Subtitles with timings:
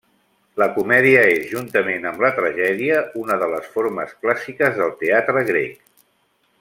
[0.61, 5.79] La comèdia és, juntament amb la tragèdia, una de les formes clàssiques del teatre grec.